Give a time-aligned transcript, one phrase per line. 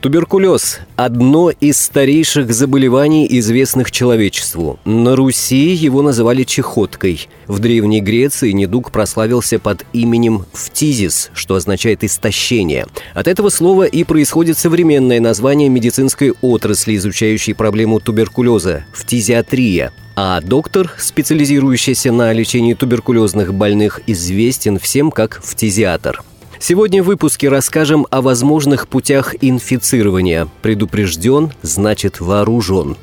[0.00, 4.78] Туберкулез– одно из старейших заболеваний, известных человечеству.
[4.84, 7.26] На Руси его называли чехоткой.
[7.48, 12.86] В Древней Греции недуг прославился под именем фтизис, что означает «истощение».
[13.12, 19.90] От этого слова и происходит современное название медицинской отрасли, изучающей проблему туберкулеза– фтизиатрия.
[20.14, 26.22] А доктор, специализирующийся на лечении туберкулезных больных, известен всем как фтизиатр–
[26.60, 30.48] Сегодня в выпуске расскажем о возможных путях инфицирования.
[30.60, 32.96] Предупрежден, значит вооружен.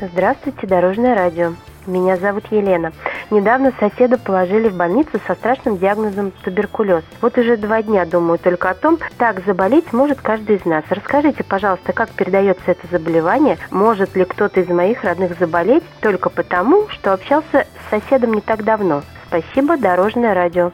[0.00, 1.54] Здравствуйте, Дорожное радио.
[1.86, 2.92] Меня зовут Елена.
[3.30, 7.04] Недавно соседа положили в больницу со страшным диагнозом туберкулез.
[7.20, 10.84] Вот уже два дня думаю только о том, так заболеть может каждый из нас.
[10.90, 13.58] Расскажите, пожалуйста, как передается это заболевание?
[13.70, 18.64] Может ли кто-то из моих родных заболеть только потому, что общался с соседом не так
[18.64, 19.02] давно?
[19.32, 20.72] Спасибо, Дорожное радио.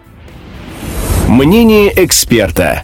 [1.29, 2.83] Мнение эксперта.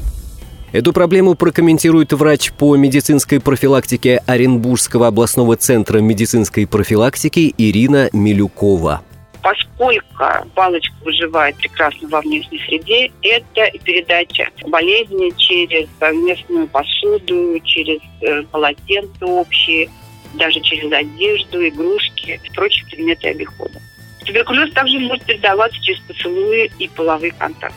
[0.73, 9.03] Эту проблему прокомментирует врач по медицинской профилактике Оренбургского областного центра медицинской профилактики Ирина Милюкова
[9.43, 18.43] поскольку палочка выживает прекрасно во внешней среде, это передача болезни через местную посуду, через э,
[18.45, 19.91] полотенца общие,
[20.33, 23.79] даже через одежду, игрушки, прочие предметы обихода.
[24.25, 27.77] Туберкулез также может передаваться через поцелуи и половые контакты.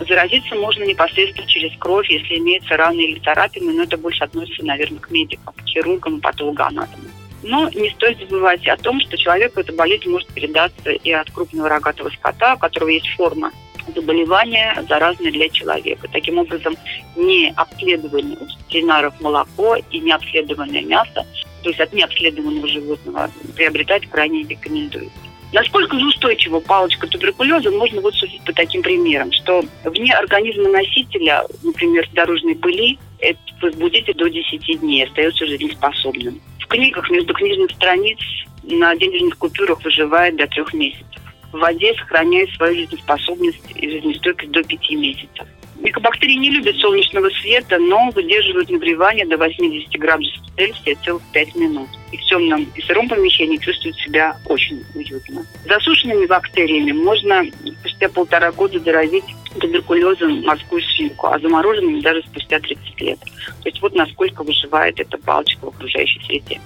[0.00, 4.98] Заразиться можно непосредственно через кровь, если имеются раны или царапины, но это больше относится, наверное,
[4.98, 7.10] к медикам, к хирургам патологоанатомам.
[7.42, 11.68] Но не стоит забывать о том, что человеку эта болезнь может передаться и от крупного
[11.68, 13.50] рогатого скота, у которого есть форма
[13.94, 16.08] заболевания, заразные для человека.
[16.12, 16.76] Таким образом,
[17.16, 21.26] не обследованное у ветеринаров молоко и не обследованное мясо,
[21.62, 25.31] то есть от необследованного животного, приобретать крайне рекомендуется.
[25.52, 31.42] Насколько же устойчива палочка туберкулеза, можно вот судить по таким примерам, что вне организма носителя,
[31.62, 36.40] например, дорожной пыли, этот возбудитель до 10 дней остается жизнеспособным.
[36.58, 38.18] В книгах между книжных страниц
[38.62, 41.06] на денежных купюрах выживает до трех месяцев.
[41.52, 45.46] В воде сохраняет свою жизнеспособность и жизнестойкость до 5 месяцев.
[45.82, 51.88] Микобактерии не любят солнечного света, но выдерживают нагревание до 80 градусов Цельсия целых 5 минут.
[52.12, 55.44] И в темном и сыром помещении чувствуют себя очень уютно.
[55.66, 57.44] Засушенными бактериями можно
[57.80, 59.24] спустя полтора года заразить
[59.58, 63.18] туберкулезом морскую свинку, а замороженными даже спустя 30 лет.
[63.18, 66.60] То есть вот насколько выживает эта палочка в окружающей среде.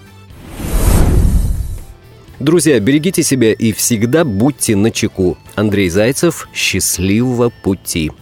[2.39, 5.39] Друзья, берегите себя и всегда будьте на чеку.
[5.55, 8.13] Андрей Зайцев, счастливого пути!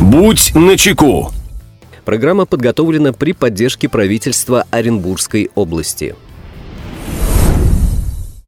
[0.00, 1.32] Будь начеку.
[2.04, 6.14] Программа подготовлена при поддержке правительства Оренбургской области.